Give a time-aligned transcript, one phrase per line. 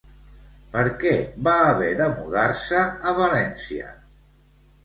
[0.75, 1.11] Per què
[1.49, 2.81] va haver de mudar-se
[3.13, 3.93] a València?